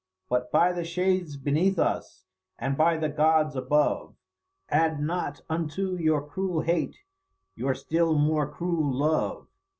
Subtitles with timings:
[0.29, 2.25] But by the shades beneath us,
[2.57, 4.15] and by the gods above,
[4.69, 6.97] Add not unto your cruel hate
[7.55, 9.45] your still more cruel love.